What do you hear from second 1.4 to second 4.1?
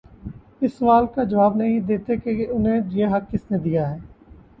نہیں دیتے کہ انہیں یہ حق کس نے دیا ہے۔